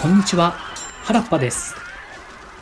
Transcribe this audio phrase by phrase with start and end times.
[0.00, 0.54] こんにちは。
[1.02, 1.74] 原っぱです。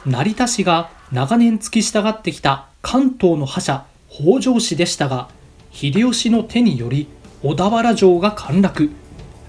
[0.07, 5.29] 成田氏が長年付き従ってきた関東の覇者北条氏でしたが
[5.71, 7.09] 秀吉の手により
[7.43, 8.91] 小田原城が陥落。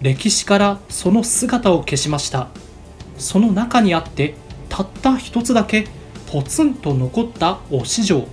[0.01, 2.49] 歴史からその姿を消しました。
[3.17, 4.35] その中にあって
[4.67, 5.87] たった一つだけ
[6.29, 8.27] ポツンと残った忍城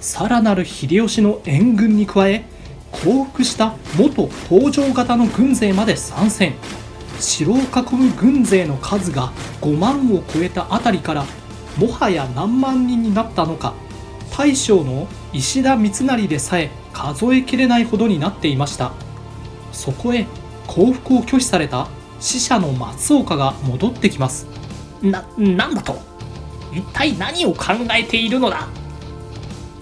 [0.00, 2.44] さらなる秀吉の援軍に加え
[2.90, 6.54] 降伏した元北条型の軍勢まで参戦。
[7.22, 7.60] 城を囲
[7.94, 11.24] む軍勢の数が5万を超えたあたりから
[11.78, 13.74] もはや何万人になったのか
[14.36, 18.92] 大将の石田三成でさえ数えきれないほどになっていました。
[19.72, 20.26] そこへ
[20.66, 21.88] 降伏を拒否された
[22.20, 24.46] 死者の松岡が戻ってきます。
[25.02, 25.98] な、なんだと？
[26.72, 28.68] 一体何を考えているのだ？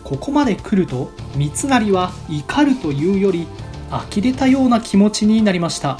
[0.04, 3.46] ここまで来ると三成は怒るというより
[3.90, 5.98] 呆れたような気持ちになりました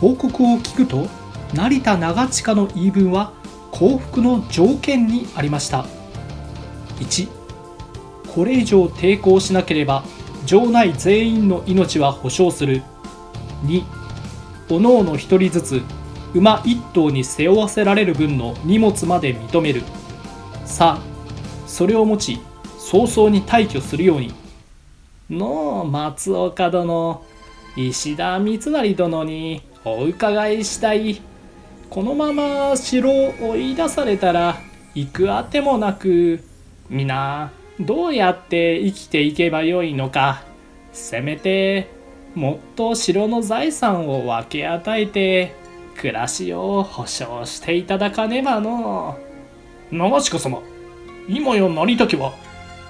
[0.00, 1.06] 報告を聞くと
[1.54, 3.32] 成田長近の言い分は
[3.70, 5.84] 降伏の条件にありました。
[6.98, 7.28] 1
[8.34, 10.04] これ以上抵抗しなければ
[10.44, 12.82] 城内全員の命は保証する。
[13.64, 13.84] 2
[14.68, 15.82] おのおの1人ずつ
[16.34, 19.82] 馬1頭に背負わせられる分の荷物まで認める。
[20.66, 20.98] 3
[21.66, 22.40] それを持ち
[22.78, 24.32] 早々に退去するように。
[25.30, 27.24] の松岡殿。
[27.76, 29.62] 石田三成殿に。
[29.88, 31.22] お伺いしたい。
[31.90, 34.56] このまま城を追い出されたら
[34.96, 36.42] 行くあてもなく
[36.90, 40.42] 皆どうやって生きていけばよいのか。
[40.90, 41.88] せめて
[42.34, 45.54] もっと城の財産を分け与えて
[45.96, 49.16] 暮らしを保証していただかねばの。
[49.92, 50.62] 長近様
[51.28, 52.32] 今や成田家は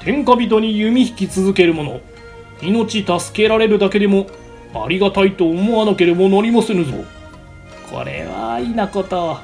[0.00, 2.00] 天下人に弓引き続ける者。
[2.62, 4.27] 命助けられるだけでも
[4.84, 6.92] ありがたいと思わなければなりませぬぞ。
[7.91, 9.38] これはいなこと。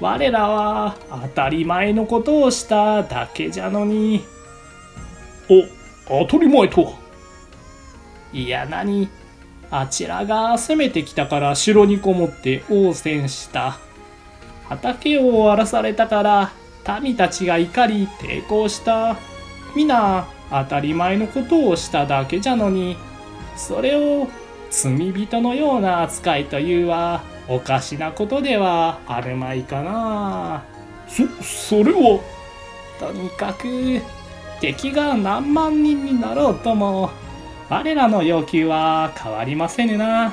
[0.00, 4.24] 我らは当たり前のことをしただけじゃのに。
[6.08, 6.92] お当たり前とは。
[8.32, 9.08] いや何？
[9.70, 13.78] あちらが攻めてきたから城にこもって応戦した。
[14.68, 16.52] 畑を荒らされたから
[17.00, 19.16] 民たちが怒り抵抗した。
[19.76, 22.96] 皆当たり前のことをしただけじゃのに。
[23.56, 24.28] それを
[24.70, 30.62] 罪人のような扱いというはおかしなことではあるまいかな。
[31.08, 32.20] そそれは？
[33.00, 34.00] とにかく
[34.60, 37.10] 敵が何万人になろうとも
[37.68, 40.32] 我らの要求は変わりませぬな。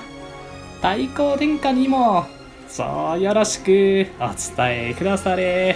[0.75, 2.25] 太閤殿下にも
[2.67, 5.75] そうよろしくお伝えくだされ。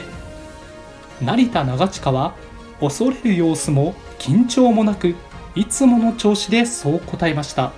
[1.22, 2.36] 成田長近は
[2.80, 5.16] 恐れる様子も緊張もなく
[5.56, 7.74] いつもの調子でそう答えました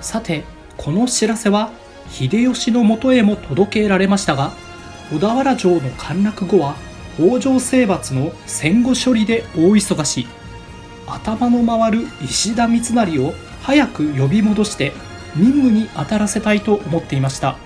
[0.00, 0.44] さて
[0.76, 1.70] この知らせは
[2.10, 4.52] 秀吉のもとへも届けられましたが
[5.12, 6.76] 小田原城の陥落後は
[7.16, 10.26] 北条征伐の戦後処理で大忙し。
[11.06, 14.92] 頭の回る石田三成を早く呼び戻して
[15.36, 17.56] 任務に当たらせたいと思っていました。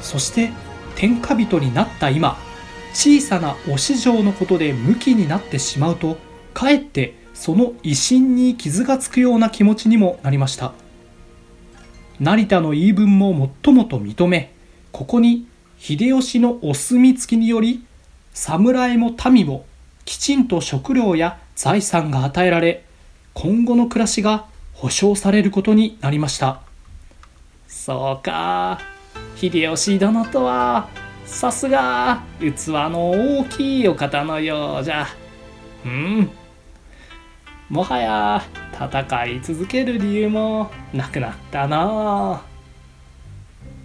[0.00, 0.50] そして
[0.96, 2.38] 天下人になった今
[2.92, 6.16] 小さな忍城のことでムキになってしまうと
[6.54, 10.72] かえってその威信に傷がつくような気持ちにもなりました。
[12.20, 14.52] 成田の言い分ももっともと認め
[14.92, 15.46] ここに
[15.78, 17.84] 秀吉のお墨付きにより
[18.34, 19.64] 侍も民も
[20.04, 22.84] きちんと食料や財産が与えられ
[23.32, 26.62] 今後の暮らしが保障されることになりました。
[27.68, 28.80] そうか。
[29.36, 30.88] 秀吉殿とは
[31.24, 35.06] さすが器の大きいお方のようじゃ。
[35.84, 36.30] うん。
[37.70, 38.42] もはや
[38.74, 42.42] 戦い続ける理由もなくなったな。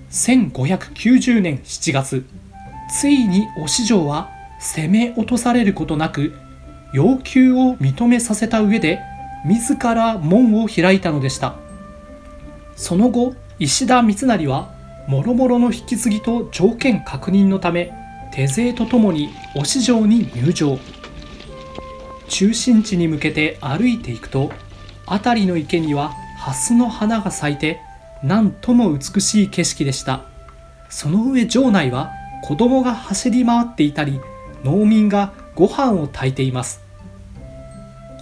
[0.09, 2.25] 1590年7月
[2.89, 6.33] ついに忍城は攻め落とされることなく
[6.93, 9.01] 要求を認めさせた上で
[9.45, 11.55] 自ら門を開いたのでした。
[12.75, 14.73] その後石田三成は
[15.07, 17.93] 諸々の引き継ぎと条件確認のため
[18.33, 20.79] 手勢とともに忍城に入城
[22.27, 24.51] 中心地に向けて歩いていくと
[25.05, 27.81] 辺りの池には蓮の花が咲いて
[28.23, 30.25] 何とも美しい景色でした。
[30.89, 32.11] その上城内は
[32.43, 34.19] 子供が走り回っていたり
[34.63, 36.81] 農民がご飯を炊いています。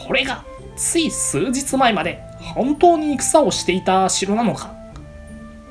[0.05, 0.43] これが
[0.75, 4.73] つい数日前まで本当に戦をしていた城なのか。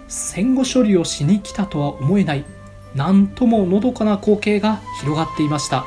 [0.09, 2.45] 戦後処理をしに来たとは思えない
[2.95, 5.85] 何とものどかな光景が広がっていました。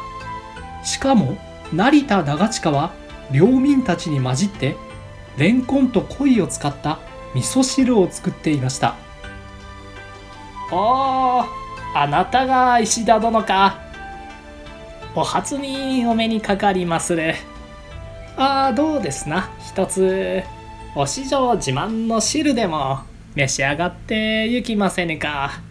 [0.84, 1.38] しかも
[1.74, 2.94] 成田長近は
[3.32, 4.76] 領民たちに混じって
[5.38, 7.00] レンコンと鯉を使った
[7.34, 8.96] 味噌汁を作っていました。
[10.72, 11.48] あ
[11.94, 13.80] ああなたが石田殿か。
[15.16, 17.36] お初にお目にかかりまする
[18.38, 19.50] ああどうですな。
[19.60, 20.44] 一つ
[20.96, 23.00] お市場自慢の汁でも
[23.34, 25.62] 召し上がってゆきませぬか。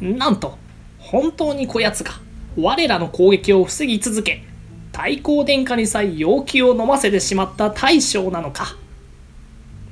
[0.00, 0.58] なんと
[0.98, 2.12] 本当にこやつが
[2.56, 4.44] 我らの攻撃を防ぎ続け
[4.92, 8.76] 太閤殿下にさえ要求を飲ませてしまった大将なのか。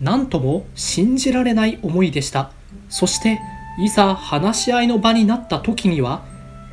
[0.00, 2.52] なんとも信じられない思いでした。
[2.88, 3.40] そして
[3.78, 6.22] いざ話し合いの場になった時には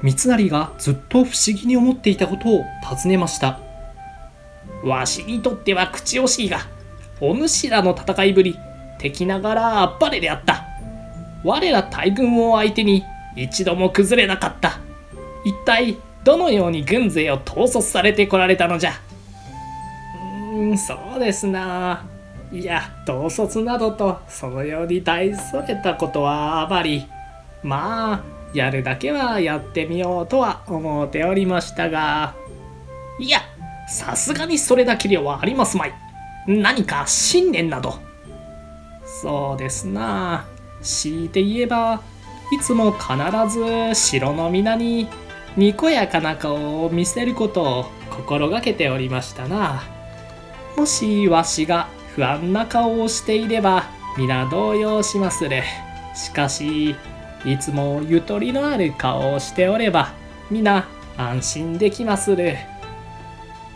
[0.01, 3.59] 三成がずっと不思議に思っていたことを尋ねました。
[4.83, 6.59] わしにとっては口惜しいが
[7.19, 8.57] お主らの戦いぶり
[8.99, 10.65] 敵ながらあっぱれであった。
[11.43, 13.03] 我ら大軍を相手に
[13.35, 14.79] 一度も崩れなかった。
[15.45, 15.97] 一体
[16.27, 18.91] どのように軍勢を統率されてこられたのじゃ？
[20.51, 22.05] うーんそうですな。
[22.51, 27.07] いや統率などとそのように大それたことはあまり。
[27.63, 32.35] まあやるだけはやってみようとは思っておりましたが。
[33.21, 33.39] いや
[33.87, 35.93] さすがにそれだけではありますまい。
[36.45, 37.99] 何か信念など。
[39.21, 40.45] そうですな。
[40.81, 42.01] 強いて言えば
[42.51, 43.15] いつも必
[43.49, 45.07] ず城の皆に
[45.57, 49.83] にこやかな顔を見せることを心がけておりましたな。
[50.77, 53.85] もしわしが不安な顔をしていれば
[54.17, 55.63] 皆動揺しまする
[56.15, 56.95] しかし
[57.43, 60.13] いつもゆとりのある顔をしておれば
[60.51, 60.87] 皆
[61.17, 62.55] 安心できまする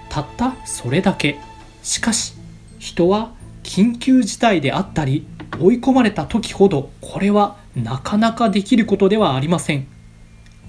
[0.09, 1.39] たったそれだけ。
[1.81, 2.33] しかし
[2.77, 3.31] 人は
[3.63, 5.25] 緊急事態であったり
[5.59, 9.87] 追い込まれた時ほどこれはなかなかできることではありません。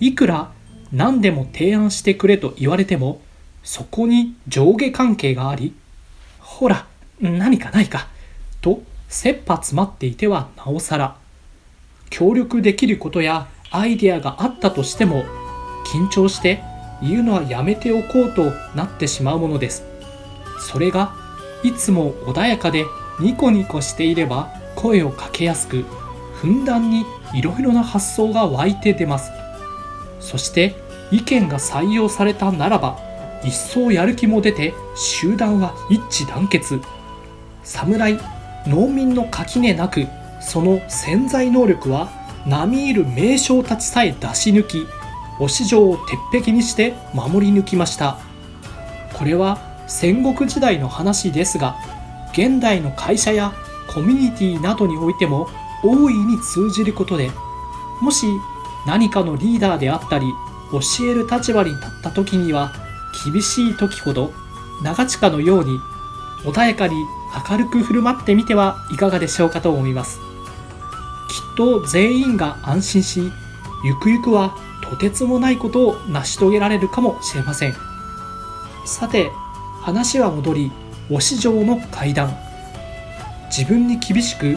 [0.00, 0.50] いくら
[0.92, 3.20] 何でも提案してくれと言われても
[3.62, 5.74] そこに上下関係があり
[6.38, 6.86] ほら
[7.20, 8.08] 何かないか
[8.60, 11.16] と切羽詰まっていてはなおさら
[12.10, 15.24] 協力できることやアイデアがあったとしても
[15.86, 16.62] 緊張して
[17.02, 19.84] 言うのはやめておこうとなってしまうものです。
[20.60, 21.14] それが
[21.64, 22.84] いつも穏やかで
[23.18, 25.84] ニコニコしていれば声をかけやすく
[26.34, 27.04] ふんだんに
[27.34, 29.30] いろいろな発想が湧いて出ます。
[30.20, 30.76] そして
[31.12, 32.98] 意見が採用されたならば
[33.44, 36.80] 一層やる気も出て集団は一致団結。
[37.62, 38.18] 侍
[38.66, 40.06] 農民の垣根なく
[40.40, 42.08] その潜在能力は
[42.46, 44.86] 並みいる名将たちさえ出し抜き
[45.38, 45.98] お市場を
[46.32, 48.18] 鉄壁にして守り抜きました。
[49.12, 51.76] これは戦国時代の話ですが
[52.32, 53.52] 現代の会社や
[53.92, 55.48] コミュニティなどにおいても
[55.84, 57.30] 大いに通じることで
[58.00, 58.26] もし
[58.86, 60.26] 何かのリーダーであったり
[60.72, 62.72] 教える立場に立った時には
[63.24, 64.32] 厳しい時ほど
[64.82, 65.78] 長近のように
[66.44, 66.94] 穏やかに
[67.48, 70.18] 明るく振る舞ってみてはいかがでしょうかと思います。
[70.18, 73.32] きっと全員が安心し
[73.84, 77.74] ゆくゆくはとてつもないことを成し遂げられるかもしれません。
[78.84, 79.30] さて
[79.80, 80.72] 話は戻り
[81.10, 82.36] お市場の階段
[83.56, 84.56] 自分に厳しく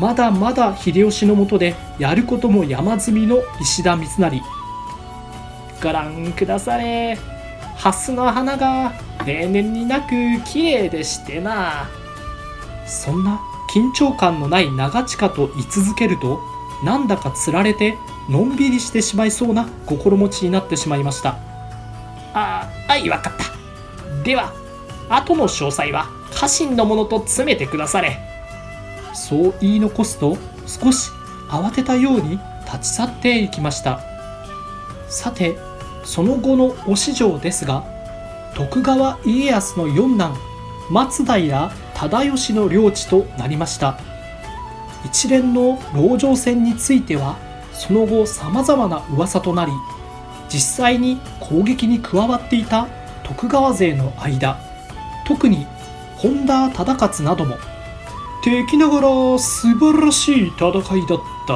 [0.00, 4.42] まだまだ秀吉のもとでやることも山積みの石田三成。
[5.82, 7.18] ご覧くだされ。
[7.76, 8.92] 蓮の花が
[9.24, 10.08] 例年になく
[10.44, 11.88] 綺麗でしてな。
[12.86, 13.40] そんな
[13.72, 16.40] 緊張感のない長近と居続けると
[16.84, 17.96] なんだかつられて
[18.28, 21.36] のんびりしてしまいそうな心持ちになってしまいました。
[22.34, 24.22] あはいわかった。
[24.22, 24.52] では
[25.08, 28.18] 後の詳細は家臣のものと詰めてくだされ。
[29.14, 31.10] そう言い残すと少し
[31.48, 34.00] 慌てたように立ち去っていきました。
[35.08, 35.58] さて
[36.10, 37.84] その後のお市場ですが
[38.56, 40.36] 徳川家康の四男
[40.90, 43.96] 松平忠義の領地となりました。
[45.04, 47.38] 一連の籠城戦については
[47.72, 49.70] その後さまざまな噂となり
[50.48, 52.88] 実際に攻撃に加わっていた
[53.22, 54.58] 徳川勢の間
[55.28, 55.64] 特に
[56.16, 57.56] 本田忠勝なども
[58.42, 61.54] 敵ながら素晴らしい戦いだった。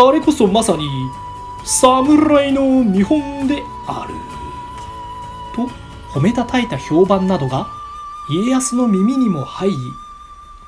[0.00, 0.86] あれこそまさに
[1.68, 4.14] 侍の見本である。
[5.52, 5.68] と
[6.12, 7.66] 褒めたたえた評判などが
[8.30, 9.76] 家康の耳にも入り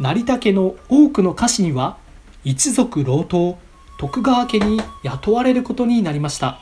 [0.01, 1.99] 成田家の多くの家臣は
[2.43, 3.59] 一族老頭
[3.99, 6.59] 徳川家に雇われることになりました。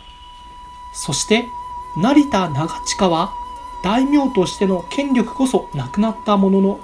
[0.94, 1.42] そして
[1.96, 3.32] 成田長近は
[3.82, 6.80] 大名としての権力こそなくなったものの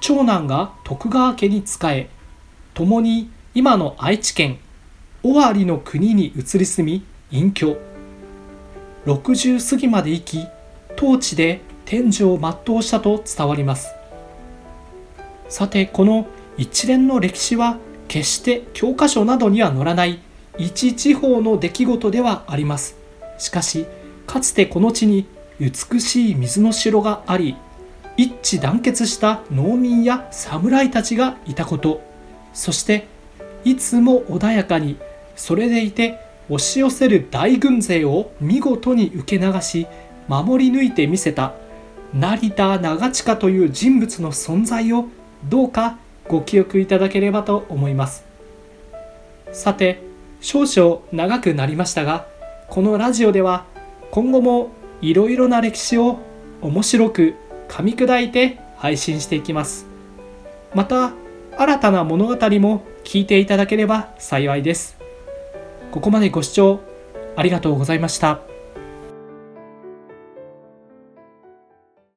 [0.00, 2.10] 長男が徳川家に仕え
[2.74, 4.58] 共に今の愛知県
[5.24, 7.76] 尾張の国に移り住み隠居。
[9.06, 10.46] 60過ぎまで生き
[10.96, 13.92] 当地で天寿を全うしたと伝わります。
[15.48, 16.26] さてこの
[16.56, 20.18] 一連の歴史は決して教科書などには載らない
[20.58, 22.96] 一地方の出来事ではあります。
[23.38, 23.86] しかし
[24.26, 25.26] かつてこの地に
[25.60, 27.56] 美しい水の城があり
[28.16, 32.02] 一致団結した農民や侍たちがいたこと。
[32.52, 33.06] そして
[33.64, 34.96] いつも穏やかに
[35.36, 39.86] それでいて押し寄せる大軍勢を見事に受け流し
[40.28, 41.54] 守り抜いてみせた
[42.14, 45.06] 成田長近という人物の存在を
[45.48, 45.98] どうか
[46.28, 48.24] ご記憶いただければと思います。
[49.52, 50.02] さて
[50.40, 52.26] 少々長くなりましたが
[52.68, 53.66] このラジオでは
[54.10, 54.70] 今後も
[55.00, 56.20] いろいろな歴史を
[56.60, 57.34] 面白く
[57.68, 59.86] 噛み砕いて配信していきます。
[60.74, 61.12] また
[61.56, 65.01] 新たな物語も聞いていただければ幸いです。
[65.92, 66.80] ここまでご視聴
[67.36, 68.51] ありがとうございました。